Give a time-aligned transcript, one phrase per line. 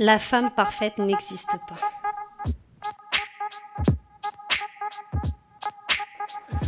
[0.00, 1.74] La femme parfaite n'existe pas.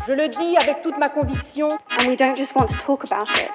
[0.08, 1.68] Je le dis avec toute ma conviction.
[1.68, 3.52] And we don't just want to talk about it.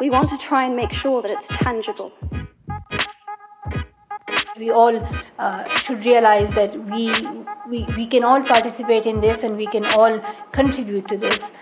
[0.00, 2.10] We want to try and make sure that it's tangible.
[4.58, 4.96] We all
[5.38, 7.12] uh, should realize that we,
[7.70, 10.18] we, we can all participate in this and we can all
[10.50, 11.52] contribute to this.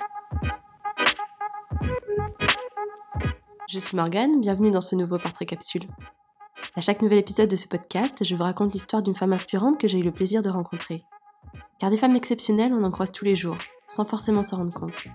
[3.68, 5.86] Je suis Morgane, bienvenue dans ce nouveau portrait capsule.
[6.74, 9.86] À chaque nouvel épisode de ce podcast, je vous raconte l'histoire d'une femme inspirante que
[9.86, 11.04] j'ai eu le plaisir de rencontrer.
[11.78, 15.06] Car des femmes exceptionnelles, on en croise tous les jours, sans forcément s'en rendre compte.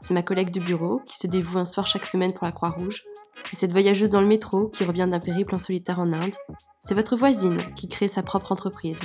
[0.00, 3.02] C'est ma collègue du bureau qui se dévoue un soir chaque semaine pour la Croix-Rouge.
[3.46, 6.36] C'est cette voyageuse dans le métro qui revient d'un périple en solitaire en Inde.
[6.80, 9.02] C'est votre voisine qui crée sa propre entreprise.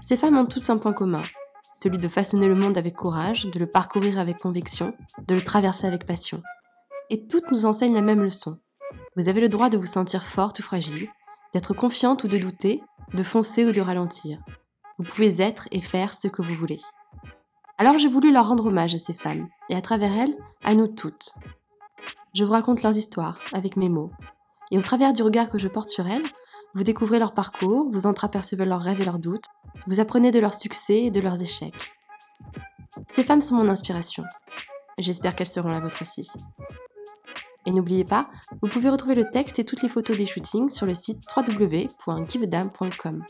[0.00, 1.22] Ces femmes ont toutes un point commun,
[1.74, 4.94] celui de façonner le monde avec courage, de le parcourir avec conviction,
[5.26, 6.42] de le traverser avec passion.
[7.10, 8.58] Et toutes nous enseignent la même leçon.
[9.18, 11.08] Vous avez le droit de vous sentir forte ou fragile,
[11.52, 14.38] d'être confiante ou de douter, de foncer ou de ralentir.
[14.96, 16.78] Vous pouvez être et faire ce que vous voulez.
[17.78, 20.86] Alors j'ai voulu leur rendre hommage à ces femmes, et à travers elles, à nous
[20.86, 21.34] toutes.
[22.32, 24.12] Je vous raconte leurs histoires, avec mes mots.
[24.70, 26.26] Et au travers du regard que je porte sur elles,
[26.74, 29.46] vous découvrez leur parcours, vous entreapercevez leurs rêves et leurs doutes,
[29.88, 31.92] vous apprenez de leurs succès et de leurs échecs.
[33.08, 34.22] Ces femmes sont mon inspiration.
[34.96, 36.30] J'espère qu'elles seront la vôtre aussi.
[37.68, 38.30] Et n'oubliez pas,
[38.62, 43.24] vous pouvez retrouver le texte et toutes les photos des shootings sur le site www.givedam.com.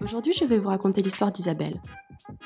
[0.00, 1.82] Aujourd'hui, je vais vous raconter l'histoire d'Isabelle.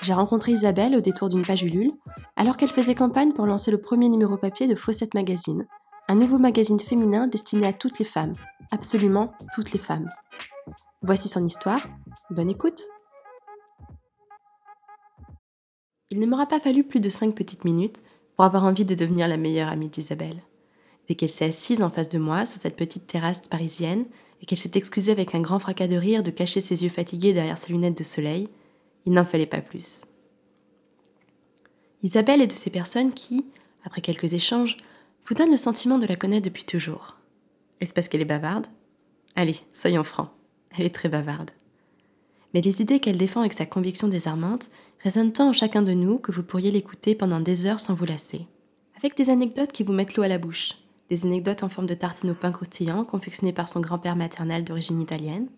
[0.00, 1.92] J'ai rencontré Isabelle au détour d'une page Ulule,
[2.36, 5.66] alors qu'elle faisait campagne pour lancer le premier numéro papier de Fawcett Magazine,
[6.08, 8.32] un nouveau magazine féminin destiné à toutes les femmes,
[8.70, 10.08] absolument toutes les femmes.
[11.02, 11.86] Voici son histoire,
[12.30, 12.84] bonne écoute
[16.10, 18.02] Il ne m'aura pas fallu plus de cinq petites minutes
[18.34, 20.42] pour avoir envie de devenir la meilleure amie d'Isabelle.
[21.06, 24.06] Dès qu'elle s'est assise en face de moi sur cette petite terrasse parisienne
[24.40, 27.34] et qu'elle s'est excusée avec un grand fracas de rire de cacher ses yeux fatigués
[27.34, 28.48] derrière ses lunettes de soleil,
[29.04, 30.02] il n'en fallait pas plus.
[32.02, 33.44] Isabelle est de ces personnes qui,
[33.84, 34.76] après quelques échanges,
[35.26, 37.16] vous donnent le sentiment de la connaître depuis toujours.
[37.80, 38.66] Est-ce parce qu'elle est bavarde?
[39.36, 40.30] Allez, soyons francs,
[40.76, 41.50] elle est très bavarde.
[42.54, 44.70] Mais les idées qu'elle défend avec sa conviction désarmante
[45.02, 48.04] résonnent tant en chacun de nous que vous pourriez l'écouter pendant des heures sans vous
[48.04, 48.46] lasser.
[48.96, 50.72] Avec des anecdotes qui vous mettent l'eau à la bouche,
[51.08, 55.00] des anecdotes en forme de tartine au pain croustillant confectionnées par son grand-père maternel d'origine
[55.00, 55.48] italienne,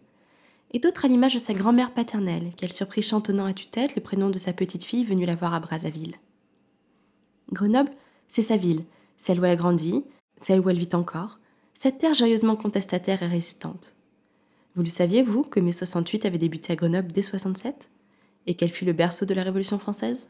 [0.73, 4.31] et d'autres à l'image de sa grand-mère paternelle, qu'elle surprit chantonnant à tue-tête le prénom
[4.31, 6.17] de sa petite fille venue la voir à Brazzaville.
[7.51, 7.91] Grenoble,
[8.29, 8.85] c'est sa ville,
[9.17, 10.05] celle où elle a grandi,
[10.37, 11.41] celle où elle vit encore,
[11.75, 13.95] cette terre joyeusement contestataire et résistante.
[14.77, 17.91] Vous le saviez, vous, que mai 68 avait débuté à Grenoble dès 67
[18.47, 20.29] Et qu'elle fut le berceau de la Révolution française?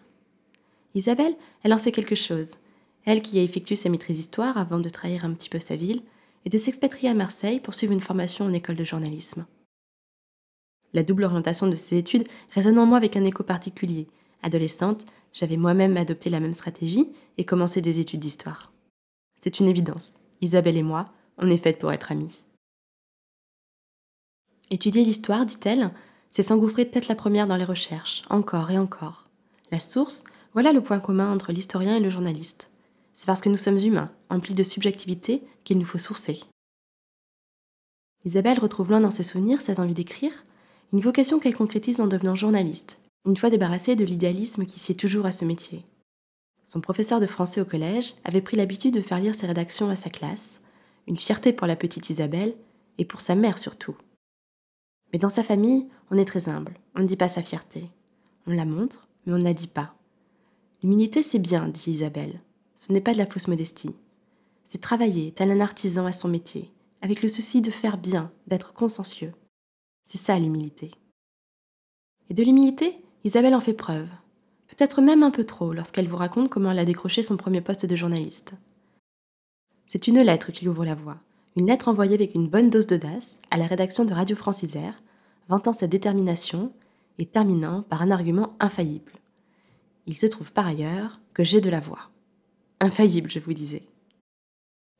[0.94, 2.56] Isabelle, elle en sait quelque chose,
[3.04, 6.02] elle qui a effectué sa maîtrise histoire avant de trahir un petit peu sa ville
[6.44, 9.46] et de s'expatrier à Marseille pour suivre une formation en école de journalisme.
[10.92, 14.08] La double orientation de ses études résonne en moi avec un écho particulier.
[14.42, 18.72] Adolescente, j'avais moi-même adopté la même stratégie et commencé des études d'histoire.
[19.40, 20.14] C'est une évidence.
[20.40, 22.44] Isabelle et moi, on est faites pour être amies.
[24.70, 25.92] Étudier l'histoire, dit-elle,
[26.30, 29.28] c'est s'engouffrer tête la première dans les recherches, encore et encore.
[29.70, 30.24] La source,
[30.54, 32.70] voilà le point commun entre l'historien et le journaliste.
[33.14, 36.40] C'est parce que nous sommes humains, emplis de subjectivité, qu'il nous faut sourcer.
[38.24, 40.32] Isabelle retrouve loin dans ses souvenirs cette envie d'écrire,
[40.92, 45.26] une vocation qu'elle concrétise en devenant journaliste, une fois débarrassée de l'idéalisme qui sied toujours
[45.26, 45.84] à ce métier.
[46.66, 49.96] Son professeur de français au collège avait pris l'habitude de faire lire ses rédactions à
[49.96, 50.62] sa classe,
[51.06, 52.54] une fierté pour la petite Isabelle
[52.98, 53.96] et pour sa mère surtout.
[55.12, 57.90] Mais dans sa famille, on est très humble, on ne dit pas sa fierté.
[58.46, 59.94] On la montre, mais on ne la dit pas.
[60.82, 62.40] L'humilité, c'est bien, dit Isabelle.
[62.74, 63.96] Ce n'est pas de la fausse modestie.
[64.64, 66.72] C'est travailler, tel un artisan à son métier,
[67.02, 69.32] avec le souci de faire bien, d'être consciencieux.
[70.04, 70.90] C'est ça l'humilité.
[72.30, 74.08] Et de l'humilité, Isabelle en fait preuve.
[74.68, 77.84] Peut-être même un peu trop lorsqu'elle vous raconte comment elle a décroché son premier poste
[77.84, 78.52] de journaliste.
[79.86, 81.18] C'est une lettre qui lui ouvre la voie.
[81.60, 85.02] Une lettre envoyée avec une bonne dose d'audace à la rédaction de Radio France Isère,
[85.50, 86.72] vantant sa détermination
[87.18, 89.12] et terminant par un argument infaillible.
[90.06, 92.08] Il se trouve par ailleurs que j'ai de la voix.
[92.80, 93.82] Infaillible, je vous disais.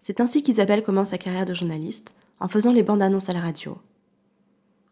[0.02, 3.40] C'est ainsi qu'Isabelle commence sa carrière de journaliste, en faisant les bandes annonces à la
[3.40, 3.78] radio.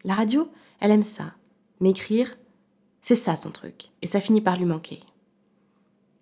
[0.03, 0.49] La radio,
[0.79, 1.35] elle aime ça,
[1.81, 2.35] mais écrire,
[3.03, 5.01] c'est ça son truc, et ça finit par lui manquer.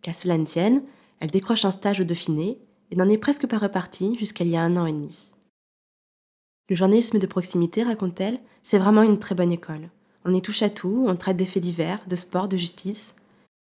[0.01, 0.83] Qu'à cela ne tienne,
[1.21, 2.59] elle décroche un stage au Dauphiné
[2.91, 5.31] et n'en est presque pas repartie jusqu'à il y a un an et demi.
[6.69, 9.89] Le journalisme de proximité, raconte-t-elle, c'est vraiment une très bonne école.
[10.25, 13.15] On y touche à tout, on traite des faits divers, de sport, de justice.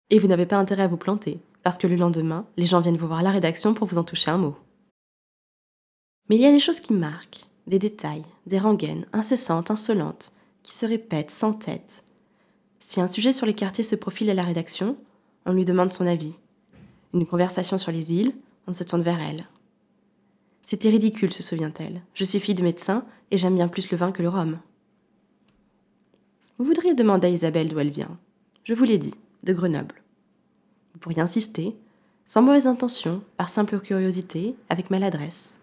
[0.10, 2.96] Et vous n'avez pas intérêt à vous planter parce que le lendemain, les gens viennent
[2.96, 4.56] vous voir à la rédaction pour vous en toucher un mot.
[6.30, 10.32] Mais il y a des choses qui marquent, des détails, des rengaines incessantes, insolentes,
[10.64, 12.06] qui se répètent sans tête.
[12.80, 14.96] Si un sujet sur les quartiers se profile à la rédaction,
[15.46, 16.36] on lui demande son avis.
[17.14, 18.34] Une conversation sur les îles,
[18.66, 19.46] on se tourne vers elle.
[20.70, 22.02] C'était ridicule, se souvient-elle.
[22.14, 24.60] Je suis fille de médecin et j'aime bien plus le vin que le rhum.
[26.58, 28.20] Vous voudriez demander à Isabelle d'où elle vient.
[28.66, 30.04] Je vous l'ai dit, de Grenoble.
[30.92, 31.74] Vous pourriez insister,
[32.26, 35.58] sans mauvaise intention, par simple curiosité, avec maladresse.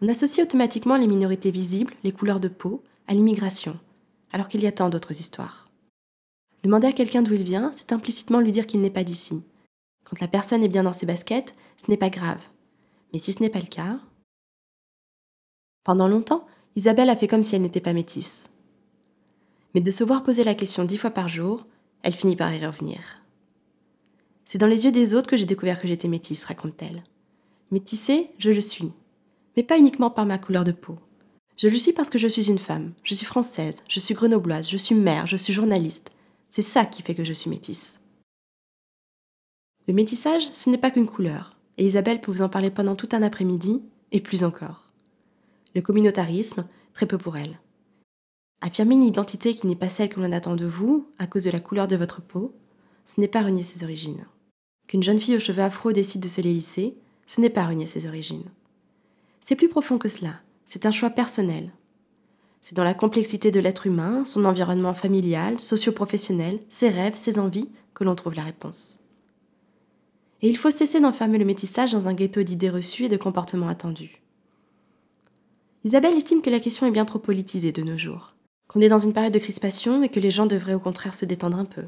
[0.00, 3.78] On associe automatiquement les minorités visibles, les couleurs de peau, à l'immigration,
[4.32, 5.68] alors qu'il y a tant d'autres histoires.
[6.62, 9.42] Demander à quelqu'un d'où il vient, c'est implicitement lui dire qu'il n'est pas d'ici.
[10.04, 12.40] Quand la personne est bien dans ses baskets, ce n'est pas grave.
[13.12, 13.98] Mais si ce n'est pas le cas.
[15.84, 16.46] Pendant longtemps,
[16.76, 18.50] Isabelle a fait comme si elle n'était pas métisse.
[19.74, 21.66] Mais de se voir poser la question dix fois par jour,
[22.02, 23.00] elle finit par y revenir.
[24.44, 27.02] C'est dans les yeux des autres que j'ai découvert que j'étais métisse, raconte-t-elle.
[27.70, 28.92] Métissée, je le suis.
[29.56, 30.98] Mais pas uniquement par ma couleur de peau.
[31.56, 34.68] Je le suis parce que je suis une femme, je suis française, je suis grenobloise,
[34.68, 36.10] je suis mère, je suis journaliste.
[36.48, 38.00] C'est ça qui fait que je suis métisse.
[39.88, 43.08] Le métissage, ce n'est pas qu'une couleur, et Isabelle peut vous en parler pendant tout
[43.12, 43.82] un après-midi,
[44.12, 44.81] et plus encore.
[45.74, 47.58] Le communautarisme, très peu pour elle.
[48.60, 51.50] Affirmer une identité qui n'est pas celle que l'on attend de vous, à cause de
[51.50, 52.54] la couleur de votre peau,
[53.04, 54.26] ce n'est pas renier ses origines.
[54.86, 56.96] Qu'une jeune fille aux cheveux afro décide de se les lisser,
[57.26, 58.50] ce n'est pas renier ses origines.
[59.40, 60.34] C'est plus profond que cela,
[60.64, 61.72] c'est un choix personnel.
[62.60, 67.68] C'est dans la complexité de l'être humain, son environnement familial, socio-professionnel, ses rêves, ses envies,
[67.94, 69.00] que l'on trouve la réponse.
[70.42, 73.68] Et il faut cesser d'enfermer le métissage dans un ghetto d'idées reçues et de comportements
[73.68, 74.21] attendus.
[75.84, 78.34] Isabelle estime que la question est bien trop politisée de nos jours,
[78.68, 81.24] qu'on est dans une période de crispation et que les gens devraient au contraire se
[81.24, 81.84] détendre un peu.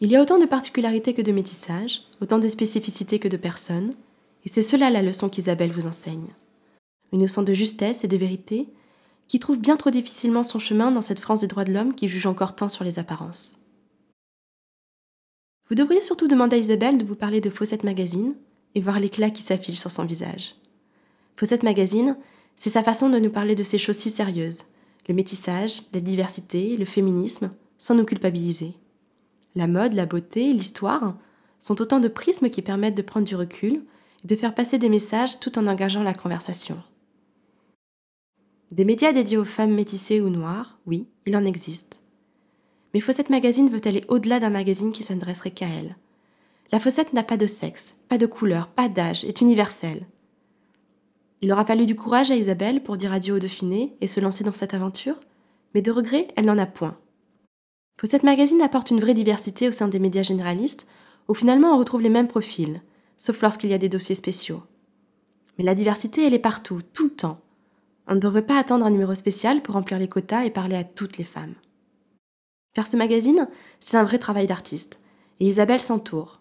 [0.00, 3.94] Il y a autant de particularités que de métissage, autant de spécificités que de personnes,
[4.44, 6.34] et c'est cela la leçon qu'Isabelle vous enseigne.
[7.12, 8.68] Une leçon de justesse et de vérité
[9.28, 12.08] qui trouve bien trop difficilement son chemin dans cette France des droits de l'homme qui
[12.08, 13.60] juge encore tant sur les apparences.
[15.68, 18.34] Vous devriez surtout demander à Isabelle de vous parler de Fawcett Magazine
[18.74, 20.54] et voir l'éclat qui s'affiche sur son visage.
[21.36, 22.16] Fawcett Magazine,
[22.56, 24.64] c'est sa façon de nous parler de ces choses si sérieuses,
[25.08, 28.74] le métissage, la diversité, le féminisme, sans nous culpabiliser.
[29.54, 31.16] La mode, la beauté, l'histoire
[31.60, 33.84] sont autant de prismes qui permettent de prendre du recul
[34.24, 36.82] et de faire passer des messages tout en engageant la conversation.
[38.72, 42.00] Des médias dédiés aux femmes métissées ou noires, oui, il en existe.
[42.94, 45.96] Mais Fossette Magazine veut aller au-delà d'un magazine qui s'adresserait qu'à elle.
[46.72, 50.06] La Fossette n'a pas de sexe, pas de couleur, pas d'âge, est universelle.
[51.46, 54.42] Il aura fallu du courage à Isabelle pour dire adieu au Dauphiné et se lancer
[54.42, 55.20] dans cette aventure,
[55.74, 56.98] mais de regret, elle n'en a point.
[58.00, 60.88] Fawcett Magazine apporte une vraie diversité au sein des médias généralistes,
[61.28, 62.82] où finalement on retrouve les mêmes profils,
[63.16, 64.64] sauf lorsqu'il y a des dossiers spéciaux.
[65.56, 67.40] Mais la diversité, elle est partout, tout le temps.
[68.08, 70.82] On ne devrait pas attendre un numéro spécial pour remplir les quotas et parler à
[70.82, 71.54] toutes les femmes.
[72.74, 73.46] Faire ce magazine,
[73.78, 74.98] c'est un vrai travail d'artiste.
[75.38, 76.35] Et Isabelle s'entoure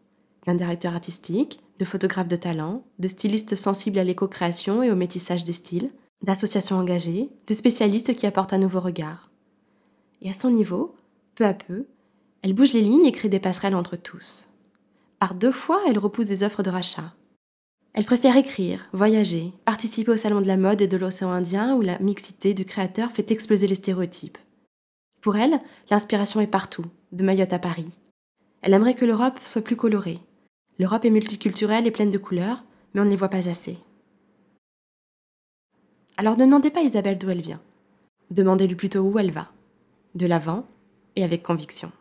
[0.45, 5.43] d'un directeur artistique, de photographes de talent, de stylistes sensibles à l'éco-création et au métissage
[5.43, 5.89] des styles,
[6.23, 9.31] d'associations engagées, de spécialistes qui apportent un nouveau regard.
[10.21, 10.95] Et à son niveau,
[11.35, 11.85] peu à peu,
[12.41, 14.45] elle bouge les lignes et crée des passerelles entre tous.
[15.19, 17.13] Par deux fois, elle repousse des offres de rachat.
[17.93, 21.81] Elle préfère écrire, voyager, participer au salon de la mode et de l'océan Indien où
[21.81, 24.37] la mixité du créateur fait exploser les stéréotypes.
[25.21, 27.89] Pour elle, l'inspiration est partout, de Mayotte à Paris.
[28.61, 30.19] Elle aimerait que l'Europe soit plus colorée.
[30.77, 32.63] L'Europe est multiculturelle et pleine de couleurs,
[32.93, 33.77] mais on ne les voit pas assez.
[36.17, 37.61] Alors ne demandez pas à Isabelle d'où elle vient.
[38.31, 39.51] Demandez-lui plutôt où elle va.
[40.15, 40.65] De l'avant
[41.15, 41.91] et avec conviction.